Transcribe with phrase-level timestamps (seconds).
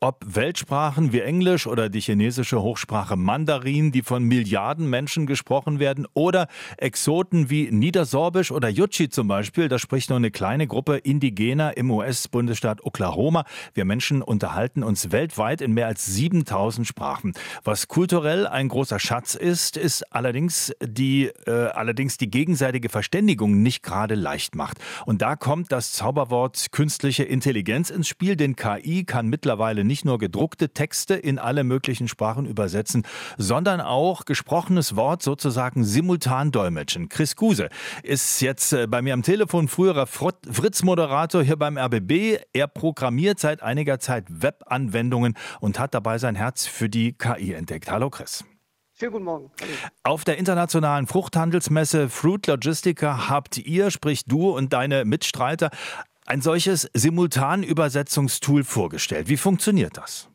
[0.00, 6.06] Ob Weltsprachen wie Englisch oder die chinesische Hochsprache Mandarin, die von Milliarden Menschen gesprochen werden,
[6.12, 11.78] oder Exoten wie Niedersorbisch oder Yuchi zum Beispiel, das spricht nur eine kleine Gruppe Indigener
[11.78, 13.44] im US-Bundesstaat Oklahoma.
[13.72, 17.32] Wir Menschen unterhalten uns weltweit in mehr als 7000 Sprachen.
[17.64, 23.82] Was kulturell ein großer Schatz ist, ist allerdings die, äh, allerdings die gegenseitige Verständigung nicht
[23.82, 24.76] gerade leicht macht.
[25.06, 30.18] Und da kommt das Zauberwort künstliche Intelligenz ins Spiel, denn KI kann mittlerweile nicht nur
[30.18, 33.06] gedruckte Texte in alle möglichen Sprachen übersetzen,
[33.38, 37.08] sondern auch gesprochenes Wort sozusagen simultan dolmetschen.
[37.08, 37.68] Chris Guse
[38.02, 42.38] ist jetzt äh, bei mir am Telefon, früherer Fritz-Moderator hier beim RBB.
[42.52, 47.90] Er programmiert seit einiger Zeit Webanwendungen und hat dabei sein Herz für die KI entdeckt.
[47.90, 48.44] Hallo Chris.
[48.98, 49.50] Schönen guten Morgen.
[49.60, 49.72] Hallo.
[50.04, 55.68] Auf der internationalen Fruchthandelsmesse Fruit Logistica habt ihr, sprich du und deine Mitstreiter,
[56.26, 59.28] ein solches Simultanübersetzungstool vorgestellt.
[59.28, 60.28] Wie funktioniert das?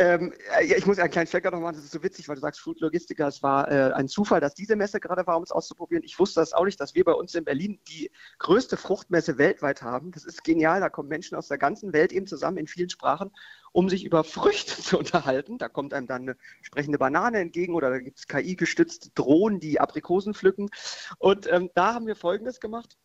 [0.00, 0.32] Ähm,
[0.66, 2.60] ja, ich muss einen kleinen Stecker noch machen, das ist so witzig, weil du sagst
[2.60, 6.02] Food Logistiker, es war äh, ein Zufall, dass diese Messe gerade war, um es auszuprobieren.
[6.02, 9.82] Ich wusste das auch nicht, dass wir bei uns in Berlin die größte Fruchtmesse weltweit
[9.82, 10.10] haben.
[10.10, 13.30] Das ist genial, da kommen Menschen aus der ganzen Welt eben zusammen in vielen Sprachen,
[13.70, 15.58] um sich über Früchte zu unterhalten.
[15.58, 19.78] Da kommt einem dann eine sprechende Banane entgegen oder da gibt es KI-gestützte Drohnen, die
[19.78, 20.70] Aprikosen pflücken.
[21.18, 22.96] Und ähm, da haben wir Folgendes gemacht.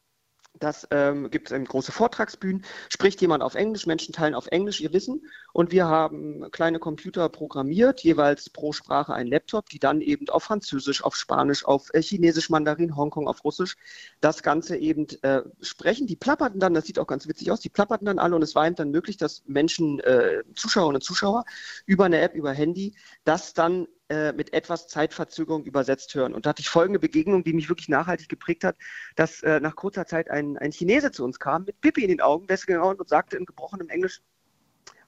[0.58, 4.92] Das ähm, gibt es große Vortragsbühnen, spricht jemand auf Englisch, Menschen teilen auf Englisch ihr
[4.92, 5.26] Wissen.
[5.54, 10.44] Und wir haben kleine Computer programmiert, jeweils pro Sprache ein Laptop, die dann eben auf
[10.44, 13.78] Französisch, auf Spanisch, auf äh, Chinesisch, Mandarin, Hongkong, auf Russisch
[14.22, 16.08] das Ganze eben äh, sprechen.
[16.08, 18.36] Die plapperten dann, das sieht auch ganz witzig aus, die plapperten dann alle.
[18.36, 21.46] Und es war eben dann möglich, dass Menschen, äh, Zuschauerinnen und Zuschauer
[21.86, 26.34] über eine App, über Handy, das dann äh, mit etwas Zeitverzögerung übersetzt hören.
[26.34, 28.76] Und da hatte ich folgende Begegnung, die mich wirklich nachhaltig geprägt hat,
[29.16, 32.22] dass äh, nach kurzer Zeit ein, ein Chinese zu uns kam mit Pippi in den
[32.22, 34.22] Augen, deswegen und sagte in gebrochenem Englisch,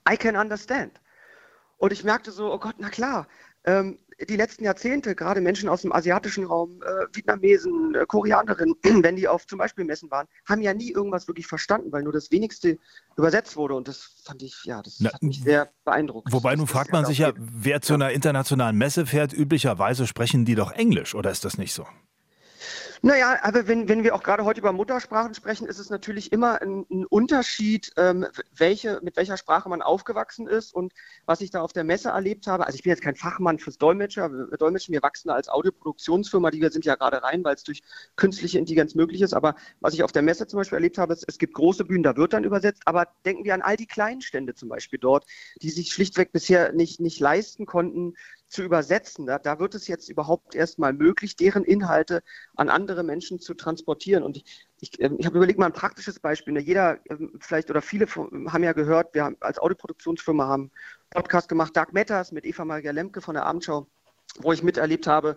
[0.08, 1.00] I can understand.
[1.78, 3.26] Und ich merkte so, oh Gott, na klar,
[3.64, 8.74] ähm, die letzten Jahrzehnte, gerade Menschen aus dem asiatischen Raum, äh, Vietnamesen, äh, Koreanerinnen,
[9.04, 12.12] wenn die auf zum Beispiel Messen waren, haben ja nie irgendwas wirklich verstanden, weil nur
[12.12, 12.78] das Wenigste
[13.16, 13.74] übersetzt wurde.
[13.74, 16.32] Und das fand ich, ja, das Na, hat mich sehr beeindruckt.
[16.32, 20.54] Wobei, nun fragt man sich ja, wer zu einer internationalen Messe fährt, üblicherweise sprechen die
[20.54, 21.86] doch Englisch, oder ist das nicht so?
[23.04, 26.62] Naja, aber wenn, wenn wir auch gerade heute über Muttersprachen sprechen, ist es natürlich immer
[26.62, 30.92] ein, ein Unterschied, ähm, welche, mit welcher Sprache man aufgewachsen ist und
[31.26, 32.64] was ich da auf der Messe erlebt habe.
[32.64, 36.70] Also ich bin jetzt kein Fachmann fürs Dolmetscher, Dolmetschen, wir wachsen als Audioproduktionsfirma, die wir
[36.70, 37.82] sind ja gerade rein, weil es durch
[38.14, 39.34] künstliche Intelligenz möglich ist.
[39.34, 42.04] Aber was ich auf der Messe zum Beispiel erlebt habe, ist, es gibt große Bühnen,
[42.04, 45.26] da wird dann übersetzt, aber denken wir an all die kleinen Stände zum Beispiel dort,
[45.60, 48.14] die sich schlichtweg bisher nicht, nicht leisten konnten,
[48.52, 49.26] zu übersetzen.
[49.26, 52.22] Da, da wird es jetzt überhaupt erstmal möglich, deren Inhalte
[52.54, 54.22] an andere Menschen zu transportieren.
[54.22, 54.44] Und ich,
[54.80, 56.54] ich, ähm, ich habe überlegt, mal ein praktisches Beispiel.
[56.54, 56.60] Ne?
[56.60, 60.70] Jeder ähm, vielleicht oder viele haben ja gehört, wir haben als Audioproduktionsfirma haben
[61.10, 63.86] Podcast gemacht, Dark Matters mit Eva Maria Lemke von der Abendschau,
[64.38, 65.36] wo ich miterlebt habe,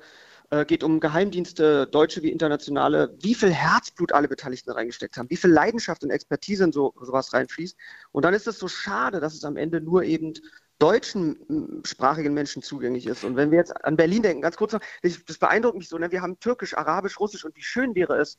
[0.49, 5.37] äh, geht um Geheimdienste, deutsche wie internationale, wie viel Herzblut alle Beteiligten reingesteckt haben, wie
[5.37, 7.77] viel Leidenschaft und Expertise in so sowas reinfließt.
[8.11, 10.33] Und dann ist es so schade, dass es am Ende nur eben
[10.79, 13.23] deutschsprachigen Menschen zugänglich ist.
[13.23, 16.11] Und wenn wir jetzt an Berlin denken, ganz kurz noch, das beeindruckt mich so, ne?
[16.11, 18.37] wir haben Türkisch, Arabisch, Russisch und wie schön wäre es,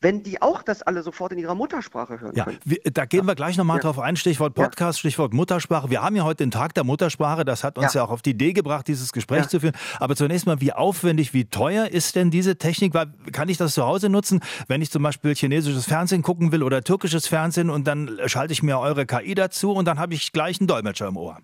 [0.00, 2.58] wenn die auch das alle sofort in ihrer Muttersprache hören ja, können.
[2.64, 3.26] Wir, da gehen ja.
[3.26, 3.82] wir gleich nochmal ja.
[3.82, 4.16] drauf ein.
[4.16, 5.00] Stichwort Podcast, ja.
[5.00, 5.90] Stichwort Muttersprache.
[5.90, 7.44] Wir haben ja heute den Tag der Muttersprache.
[7.44, 9.74] Das hat uns ja, auch auf die Idee gebracht, dieses Gespräch zu führen.
[9.98, 12.94] Aber zunächst mal, wie aufwendig, wie teuer ist denn diese Technik?
[12.94, 16.62] Weil, kann ich das zu Hause nutzen, wenn ich zum Beispiel chinesisches Fernsehen gucken will
[16.62, 20.32] oder türkisches Fernsehen und dann schalte ich mir eure KI dazu und dann habe ich
[20.32, 21.38] gleich einen Dolmetscher im Ohr?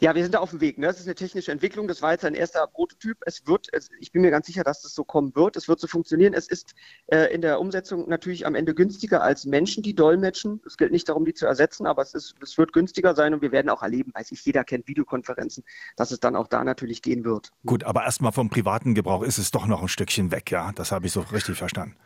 [0.00, 0.78] Ja, wir sind da auf dem Weg.
[0.78, 0.86] Ne?
[0.86, 1.88] Das ist eine technische Entwicklung.
[1.88, 3.18] Das war jetzt ein erster Prototyp.
[3.26, 5.56] Es wird, es, ich bin mir ganz sicher, dass das so kommen wird.
[5.56, 6.34] Es wird so funktionieren.
[6.34, 6.74] Es ist
[7.06, 10.60] äh, in der Umsetzung natürlich am Ende günstiger als Menschen, die dolmetschen.
[10.66, 13.42] Es gilt nicht darum, die zu ersetzen, aber es, ist, es wird günstiger sein und
[13.42, 15.64] wir werden auch erleben, weiß ich, jeder kennt Videokonferenzen,
[15.96, 17.52] dass es dann auch da natürlich gehen wird.
[17.64, 20.72] Gut, aber erstmal vom privaten Gebrauch ist es doch noch ein Stückchen weg, ja.
[20.74, 21.96] Das habe ich so richtig verstanden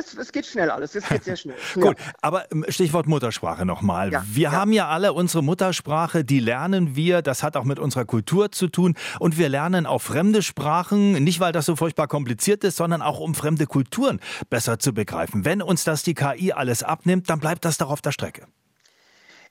[0.00, 0.94] es, es, geht schnell alles.
[0.94, 1.56] Es geht sehr schnell.
[1.74, 4.12] Gut, aber ähm, Stichwort Muttersprache nochmal.
[4.12, 4.52] Ja, wir ja.
[4.52, 7.22] haben ja alle unsere Muttersprache, die lernen wir.
[7.22, 8.94] Das hat auch mit unserer Kultur zu tun.
[9.18, 13.20] Und wir lernen auch fremde Sprachen, nicht weil das so furchtbar kompliziert ist, sondern auch
[13.20, 15.44] um fremde Kulturen besser zu begreifen.
[15.44, 18.46] Wenn uns das die KI alles abnimmt, dann bleibt das doch auf der Strecke.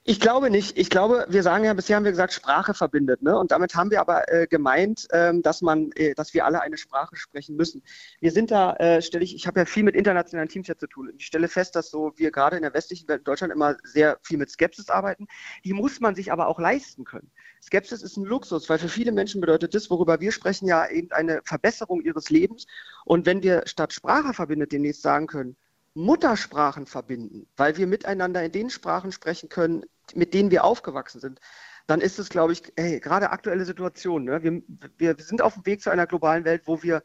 [0.10, 0.76] Ich glaube nicht.
[0.76, 3.22] Ich glaube, wir sagen ja, bisher haben wir gesagt, Sprache verbindet.
[3.22, 3.38] Ne?
[3.38, 6.78] Und damit haben wir aber äh, gemeint, ähm, dass man, äh, dass wir alle eine
[6.78, 7.84] Sprache sprechen müssen.
[8.20, 10.88] Wir sind da, äh, stelle ich, ich habe ja viel mit internationalen Teams ja zu
[10.88, 11.14] tun.
[11.16, 14.18] Ich stelle fest, dass so wir gerade in der westlichen Welt in Deutschland immer sehr
[14.24, 15.28] viel mit Skepsis arbeiten.
[15.64, 17.30] Die muss man sich aber auch leisten können.
[17.62, 21.12] Skepsis ist ein Luxus, weil für viele Menschen bedeutet das, worüber wir sprechen, ja eben
[21.12, 22.66] eine Verbesserung ihres Lebens.
[23.06, 25.56] Und wenn wir statt Sprache verbindet demnächst sagen können,
[25.94, 31.40] Muttersprachen verbinden, weil wir miteinander in den Sprachen sprechen können, mit denen wir aufgewachsen sind,
[31.88, 34.26] dann ist es, glaube ich, hey, gerade aktuelle Situation.
[34.26, 34.44] Ne?
[34.44, 34.62] Wir,
[34.98, 37.02] wir sind auf dem Weg zu einer globalen Welt, wo wir,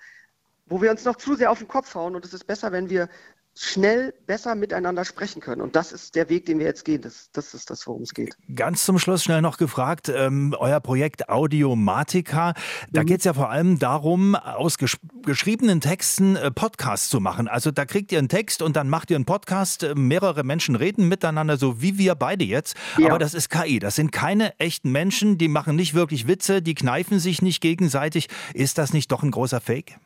[0.67, 2.91] wo wir uns noch zu sehr auf den Kopf hauen und es ist besser, wenn
[2.91, 3.09] wir
[3.56, 5.61] schnell besser miteinander sprechen können.
[5.61, 7.03] Und das ist der Weg, den wir jetzt gehen.
[7.03, 8.37] Das, das ist das, worum es geht.
[8.55, 12.55] Ganz zum Schluss schnell noch gefragt, ähm, euer Projekt Audiomatica,
[12.91, 13.06] da mhm.
[13.06, 17.49] geht es ja vor allem darum, aus gesch geschriebenen Texten äh, Podcasts zu machen.
[17.49, 20.75] Also da kriegt ihr einen Text und dann macht ihr einen Podcast, äh, mehrere Menschen
[20.75, 22.77] reden miteinander, so wie wir beide jetzt.
[22.99, 23.09] Ja.
[23.09, 26.75] Aber das ist KI, das sind keine echten Menschen, die machen nicht wirklich Witze, die
[26.75, 28.29] kneifen sich nicht gegenseitig.
[28.53, 29.99] Ist das nicht doch ein großer Fake?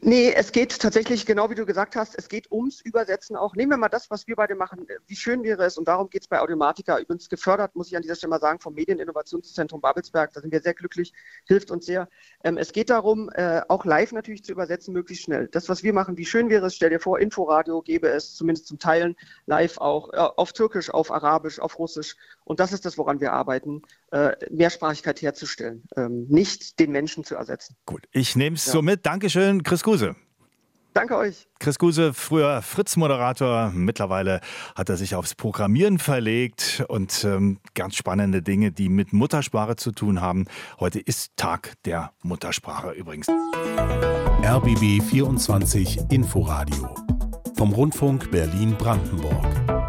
[0.00, 3.54] Nee, es geht tatsächlich, genau wie du gesagt hast, es geht ums Übersetzen auch.
[3.54, 4.86] Nehmen wir mal das, was wir beide machen.
[5.06, 8.02] Wie schön wäre es, und darum geht es bei Audiomatica, übrigens gefördert, muss ich an
[8.02, 11.12] dieser Stelle mal sagen, vom Medieninnovationszentrum Babelsberg, da sind wir sehr glücklich,
[11.46, 12.08] hilft uns sehr.
[12.44, 15.48] Ähm, es geht darum, äh, auch live natürlich zu übersetzen, möglichst schnell.
[15.48, 18.66] Das, was wir machen, wie schön wäre es, stell dir vor, Inforadio gäbe es zumindest
[18.66, 19.16] zum Teilen
[19.46, 22.16] live auch äh, auf Türkisch, auf Arabisch, auf Russisch.
[22.44, 27.34] Und das ist das, woran wir arbeiten, äh, Mehrsprachigkeit herzustellen, ähm, nicht den Menschen zu
[27.36, 27.76] ersetzen.
[27.86, 28.72] Gut, ich nehme es ja.
[28.72, 29.06] so mit.
[29.06, 30.16] Dankeschön, Chris Guse.
[30.92, 31.46] Danke euch.
[31.60, 34.40] Chris Guse, früher Fritz-Moderator, mittlerweile
[34.74, 39.92] hat er sich aufs Programmieren verlegt und ähm, ganz spannende Dinge, die mit Muttersprache zu
[39.92, 40.46] tun haben.
[40.80, 43.28] Heute ist Tag der Muttersprache übrigens.
[44.42, 46.92] RBB 24 Inforadio
[47.56, 49.79] vom Rundfunk Berlin-Brandenburg.